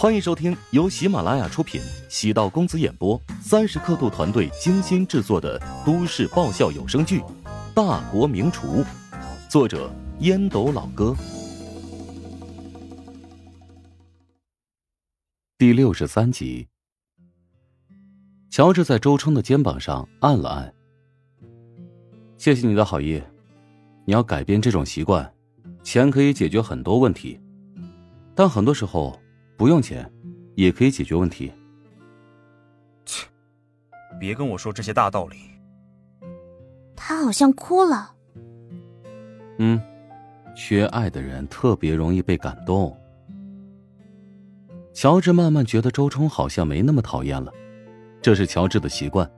[0.00, 7.20] 欢迎收听由喜马拉雅出品、喜道公子演播、三十刻度团队精心制作的都市爆笑有声剧
[7.74, 8.82] 《大国名厨》，
[9.50, 11.14] 作者烟斗老哥，
[15.58, 16.66] 第六十三集。
[18.48, 20.74] 乔治在周冲的肩膀上按了按，
[22.38, 23.22] 谢谢你的好意。
[24.06, 25.30] 你要改变这种习惯，
[25.82, 27.38] 钱可以解决很多问题，
[28.34, 29.14] 但很多时候。
[29.60, 30.10] 不用钱，
[30.54, 31.52] 也可以解决问题。
[33.04, 33.26] 切，
[34.18, 35.36] 别跟我说这些大道理。
[36.96, 38.10] 他好像哭了。
[39.58, 39.78] 嗯，
[40.56, 42.96] 缺爱的人特别容易被感动。
[44.94, 47.52] 乔治慢慢觉得周冲好像没那么讨厌了，
[48.22, 49.30] 这是乔治的习惯。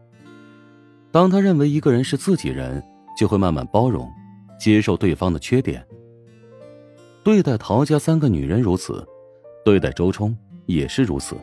[1.11, 2.81] 当他认为一个人是自己人，
[3.19, 4.09] 就会慢慢包容、
[4.57, 5.85] 接受对方的缺点。
[7.25, 9.05] 对待陶家三个女人如此。
[9.65, 11.37] 对待周冲也是如此。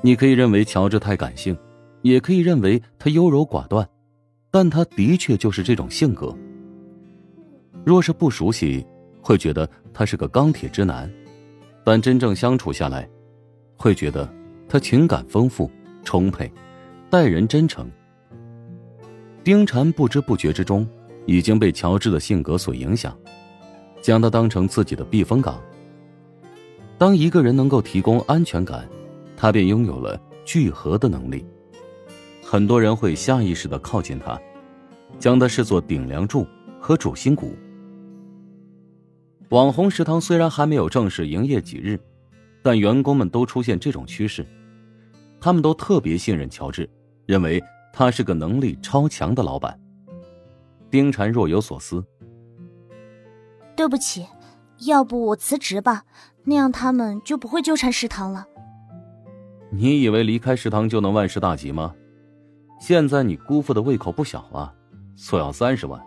[0.00, 1.56] 你可以认为乔治太感性，
[2.02, 3.88] 也可以认为他优柔寡断，
[4.50, 6.36] 但他的确就是这种性格。
[7.84, 8.84] 若是不熟悉，
[9.20, 11.10] 会觉得他是个钢铁直男，
[11.84, 13.08] 但真正相处下来，
[13.76, 14.28] 会觉得
[14.68, 15.70] 他情感丰富、
[16.04, 16.52] 充沛，
[17.10, 17.88] 待人真诚。
[19.44, 20.86] 丁禅不知不觉之中
[21.26, 23.16] 已经被乔治的性格所影响，
[24.00, 25.60] 将他当成自己的避风港。
[27.02, 28.88] 当一个人能够提供安全感，
[29.36, 31.44] 他便拥有了聚合的能力。
[32.44, 34.40] 很多人会下意识的靠近他，
[35.18, 36.46] 将他视作顶梁柱
[36.80, 37.56] 和主心骨。
[39.48, 41.98] 网红食堂虽然还没有正式营业几日，
[42.62, 44.46] 但员工们都出现这种趋势，
[45.40, 46.88] 他们都特别信任乔治，
[47.26, 47.60] 认为
[47.92, 49.76] 他是个能力超强的老板。
[50.88, 52.04] 丁婵若有所思
[53.74, 54.24] ：“对不起，
[54.86, 56.04] 要不我辞职吧。”
[56.44, 58.46] 那样他们就不会纠缠食堂了。
[59.70, 61.94] 你以为离开食堂就能万事大吉吗？
[62.80, 64.74] 现在你姑父的胃口不小啊，
[65.16, 66.02] 索要三十万，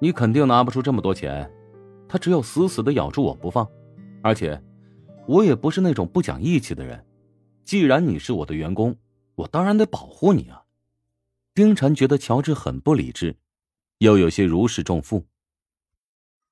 [0.00, 1.48] 你肯定拿不出这么多钱。
[2.08, 3.66] 他只有死死的咬住我不放，
[4.22, 4.60] 而且
[5.26, 7.04] 我也不是那种不讲义气的人。
[7.64, 8.96] 既然你是我的员工，
[9.34, 10.62] 我当然得保护你啊。
[11.54, 13.36] 丁婵觉得乔治很不理智，
[13.98, 15.24] 又有些如释重负。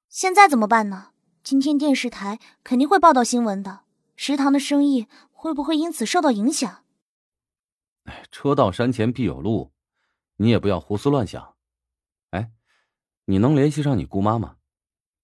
[0.08, 1.08] 现在怎么办呢？
[1.44, 3.80] 今天电视台肯定会报道新闻的，
[4.16, 6.84] 食堂的生意会不会因此受到影响？
[8.04, 9.70] 哎，车到山前必有路，
[10.36, 11.54] 你也不要胡思乱想。
[12.30, 12.50] 哎，
[13.26, 14.56] 你能联系上你姑妈吗？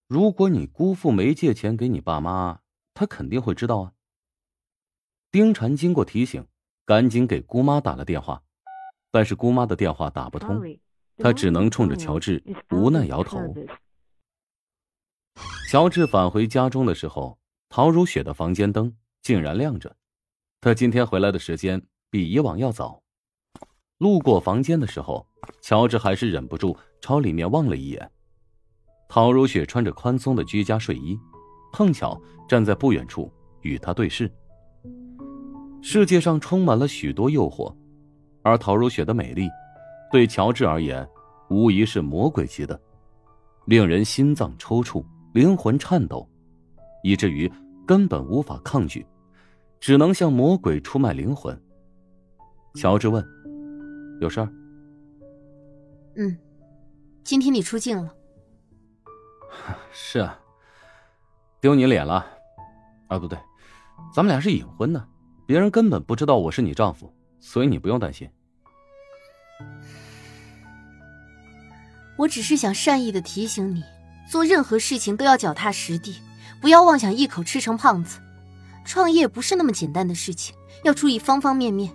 [0.09, 2.61] 如果你姑父没借钱给你爸妈，
[2.93, 3.93] 他肯定会知道啊。
[5.31, 6.47] 丁婵经过提醒，
[6.85, 8.43] 赶紧给姑妈打了电话，
[9.11, 10.61] 但是姑妈的电话打不通，
[11.17, 13.39] 她只能冲着乔治无奈摇头。
[15.71, 17.39] 乔治返回家中的时候，
[17.69, 18.93] 陶如雪的房间灯
[19.23, 19.95] 竟然亮着。
[20.61, 23.01] 他今天回来的时间比以往要早。
[23.99, 25.25] 路过房间的时候，
[25.61, 28.11] 乔治还是忍不住朝里面望了一眼。
[29.09, 31.17] 陶如雪穿着宽松的居家睡衣，
[31.73, 33.33] 碰巧站在不远处
[33.63, 34.29] 与他对视。
[35.83, 37.73] 世界上充满了许多诱惑，
[38.43, 39.49] 而陶如雪的美丽，
[40.11, 41.09] 对乔治而言，
[41.49, 42.77] 无疑是魔鬼级的，
[43.67, 45.05] 令人心脏抽搐。
[45.33, 46.29] 灵魂颤抖，
[47.03, 47.51] 以至于
[47.87, 49.07] 根本无法抗拒，
[49.79, 51.59] 只能向魔鬼出卖灵魂。
[52.75, 53.25] 乔治问
[54.21, 54.53] ：“有事儿
[56.17, 56.37] ？”“嗯，
[57.23, 58.13] 今天你出镜了。
[59.93, 60.41] ”“是啊，
[61.61, 62.27] 丢你脸了。
[63.09, 63.39] 啊，不对，
[64.13, 65.07] 咱们俩是隐婚呢，
[65.47, 68.29] 别人根本不知道我是你丈夫，所以你不用担心。
[72.19, 73.85] ”“我只是想善意的提醒你。”
[74.31, 76.15] 做任何事情都要脚踏实地，
[76.61, 78.21] 不要妄想一口吃成胖子。
[78.85, 80.55] 创业不是那么简单的事情，
[80.85, 81.93] 要注意方方面面。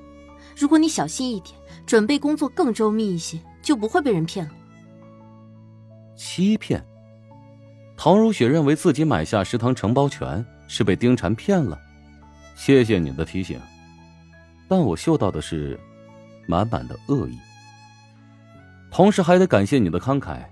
[0.54, 4.52] 如果你小心一点，准备工作更周密一些，就不会被人骗了。
[6.18, 6.86] 欺骗？
[7.96, 11.80] 唐如雪认为自己买下食堂承包权是被丁禅骗了。
[12.54, 13.58] 谢谢你的提醒，
[14.68, 15.80] 但我嗅到的是
[16.48, 17.40] 满满的恶意。
[18.92, 20.46] 同时还得感谢你的慷慨。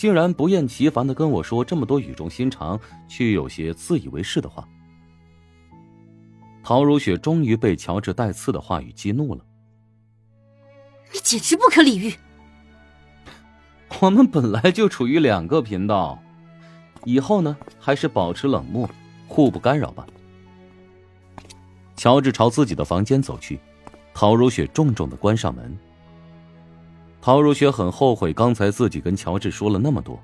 [0.00, 4.66] 竟然不厌其烦的跟我说这么多语重心长却有些自以为是的话。
[6.62, 9.44] 陶如雪终于被乔治带刺的话语激怒了。
[11.12, 12.14] 你简直不可理喻！
[14.00, 16.18] 我们本来就处于两个频道，
[17.04, 18.88] 以后呢还是保持冷漠，
[19.28, 20.06] 互不干扰吧。
[21.94, 23.60] 乔治朝自己的房间走去，
[24.14, 25.76] 陶如雪重重的关上门。
[27.20, 30.18] 陶如雪很后悔刚才自己跟乔治说了那么多。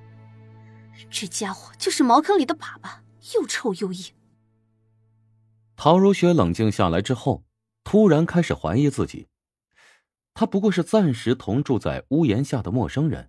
[1.11, 3.01] 这家伙就是茅坑里的粑粑，
[3.35, 4.05] 又臭又硬。
[5.77, 7.45] 陶如雪冷静下来之后，
[7.85, 9.27] 突然开始怀疑自己。
[10.33, 13.29] 他不过是暂时同住在屋檐下的陌生人，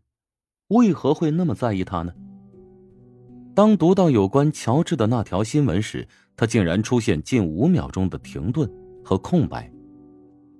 [0.69, 2.13] 为何会那么在意他呢？
[3.53, 8.69] 当读到有关乔治的那条新闻时，他竟然出现近五秒钟的停顿
[9.03, 9.69] 和空白。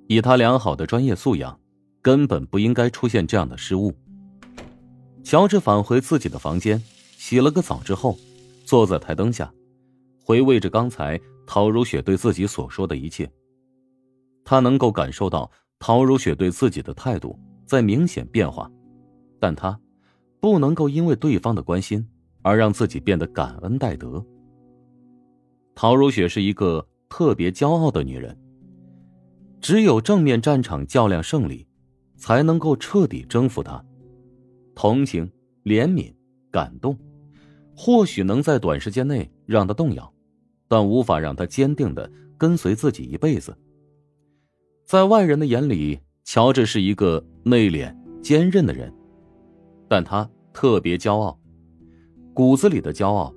[0.08, 1.58] 以他良好的专业素养，
[2.08, 3.94] 根本不应该出现这样的失误。
[5.26, 6.82] 乔治返回自己的房间，
[7.18, 8.18] 洗了个澡之后，
[8.64, 9.54] 坐在台灯下，
[10.24, 13.30] 回味着刚才陶如雪对自己所说的一切。
[14.46, 15.52] 他能够感受到。
[15.80, 18.72] 陶如雪对自己的态度在明显变化，
[19.38, 19.78] 但她
[20.40, 22.08] 不能够因为对方的关心
[22.42, 24.26] 而让自己变得感恩戴德。
[25.76, 28.40] 陶如雪是一个特别骄傲的女人，
[29.60, 31.68] 只有正面战场较量胜利，
[32.18, 33.82] 才能够彻底征服他。
[34.76, 35.32] 同情、
[35.64, 36.14] 怜悯、
[36.52, 36.98] 感动，
[37.76, 40.14] 或许能在短时间内让他动摇，
[40.68, 43.58] 但无法让他坚定的跟随自己一辈子。
[44.86, 48.94] 在外人的眼里，乔治是一个内敛、坚韧的人，
[49.88, 51.40] 但他特别骄傲，
[52.34, 53.34] 骨子里的骄傲，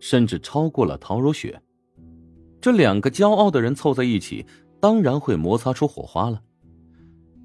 [0.00, 1.60] 甚至超过了陶如雪。
[2.60, 4.46] 这两个骄傲的人凑在一起，
[4.80, 6.42] 当然会摩擦出火花了，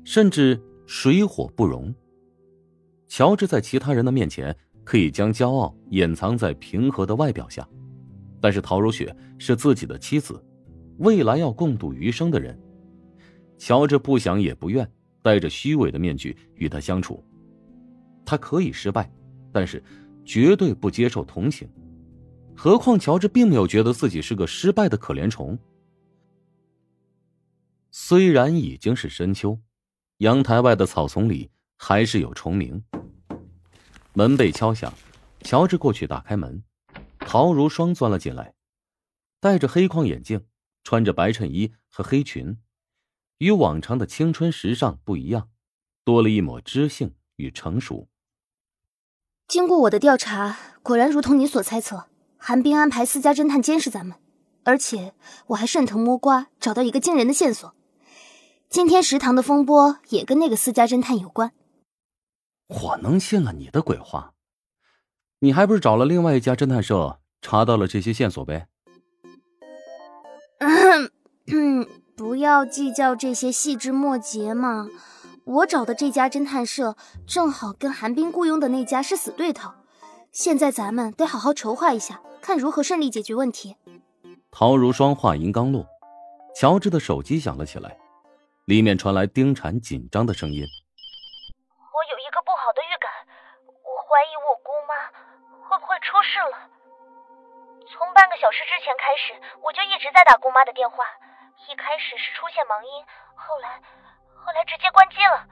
[0.04, 0.62] 甚至
[0.92, 1.94] 水火不容。
[3.08, 7.66] 乔治在其他人的面前可以将骄傲掩藏在平和的外表下，
[8.42, 10.44] 但是陶如雪是自己的妻子，
[10.98, 12.60] 未来要共度余生的人。
[13.60, 14.92] 乔治不想也不愿
[15.22, 17.24] 戴着虚伪的面具与他相处。
[18.26, 19.14] 他可以失败，
[19.52, 19.84] 但是
[20.26, 21.70] 绝对不接受同情。
[22.58, 25.56] 何况乔治并没有觉得自己是个失败的可怜虫。
[27.92, 29.60] 虽然已经是深秋，
[30.20, 32.84] 阳台外的草丛里还是有虫鸣。
[34.12, 34.94] 门被敲响，
[35.44, 36.62] 乔治过去打开门，
[37.20, 38.54] 陶如霜钻了进来，
[39.40, 40.46] 戴着黑框眼镜，
[40.84, 42.58] 穿着白衬衣和黑裙。
[43.38, 45.48] 与往常的青春时尚不一样，
[46.04, 48.10] 多了一抹知性与成熟。
[49.48, 54.18] 经过我的调查，果然如同你所猜测，韩冰安排私家侦探监视咱们，
[54.66, 55.14] 而且
[55.48, 57.74] 我还顺藤摸瓜找到一个惊人的线索。
[58.70, 61.52] 今天食堂的风波也跟那个私家侦探有关。
[62.68, 64.34] 我能信了你的鬼话？
[65.40, 68.68] 你还不是找了另外一家侦探社，查到了这些线索呗？
[71.48, 71.88] 嗯。
[72.16, 74.90] 不要计较这些细枝末节嘛！
[75.46, 79.72] 我找的这家侦探社正好跟韩冰雇佣的那家是死对头，
[80.34, 83.78] 现在咱们得好好筹划一下，看如何顺利解决问题。
[84.52, 85.88] 陶如霜话音刚落，
[86.54, 87.98] 乔治的手机响了起来，
[88.70, 90.62] 里面传来丁婵紧张的声音
[91.90, 93.10] ：“我有一个不好的预感，
[93.66, 94.94] 我怀疑我姑妈
[95.66, 96.70] 会不会出事了。
[97.90, 99.34] 从半个小时之前开始，
[99.66, 101.02] 我就一直在打姑妈的电话。”
[101.68, 103.82] 一开始是出现忙音，后来，
[104.38, 105.50] 后来直接关机了。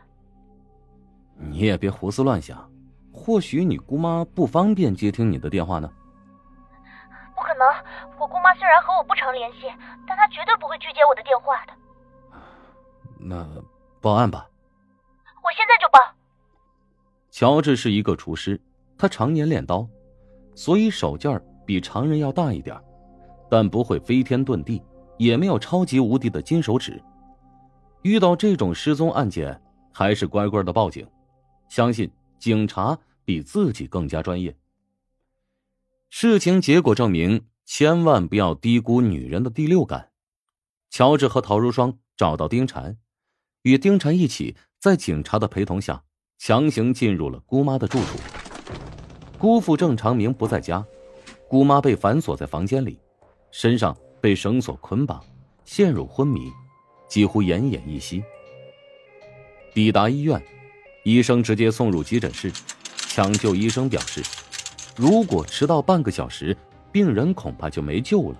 [1.36, 2.70] 你也别胡思乱想，
[3.12, 5.90] 或许你姑妈不方便接听你的电话呢。
[7.36, 7.68] 不可能，
[8.20, 9.74] 我姑妈虽然和我不常联系，
[10.08, 11.74] 但她绝对不会拒接我的电话的。
[13.20, 13.48] 那
[14.02, 14.50] 报案吧。
[15.44, 16.00] 我现在就报。
[17.32, 18.60] 乔治是一个厨师，
[18.98, 19.88] 他常年练刀，
[20.56, 22.80] 所以手劲儿比常人要大一点，
[23.50, 24.82] 但不会飞天遁地。
[25.18, 27.02] 也没有超级无敌的金手指，
[28.04, 29.60] 遇到这种失踪案件，
[29.92, 31.10] 还是乖乖的报警。
[31.70, 32.08] 相信
[32.38, 32.96] 警察
[33.26, 34.56] 比自己更加专业。
[36.12, 40.12] 事情结果证明，千万不要低估女人的第六感。
[40.92, 42.96] 乔治和陶如霜找到丁婵，
[43.68, 46.02] 与丁婵一起在警察的陪同下，
[46.38, 48.18] 强行进入了姑妈的住处。
[49.38, 50.86] 姑父郑长明不在家，
[51.50, 52.98] 姑妈被反锁在房间里，
[53.52, 53.96] 身上。
[54.20, 55.24] 被绳索捆绑，
[55.64, 56.52] 陷入昏迷，
[57.08, 58.24] 几乎奄奄一息。
[59.76, 60.42] 抵达医院，
[61.04, 62.52] 医生直接送入急诊室。
[62.96, 64.24] 抢救医生表示，
[64.98, 66.58] 如果迟到半个小时，
[66.92, 68.36] 病人恐怕就没救了。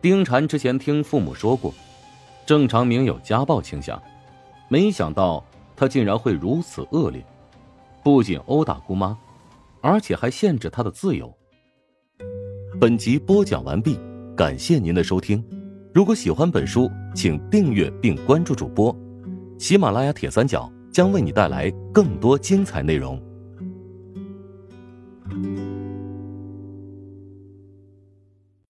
[0.00, 1.74] 丁婵之前听父母说过，
[2.48, 4.02] 郑长明有家暴倾向，
[4.68, 5.44] 没想到
[5.76, 7.22] 他竟然会如此恶劣，
[8.02, 9.14] 不仅殴打姑妈，
[9.82, 11.30] 而且还限制她的自由。
[12.80, 14.00] 本集播讲完毕。
[14.34, 15.44] 感谢您的收听，
[15.92, 18.96] 如果喜欢本书，请订阅并关注主播。
[19.58, 23.22] 喜马拉雅铁三角将为你带来更多精彩内容。